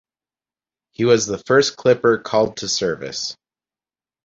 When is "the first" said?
1.27-1.77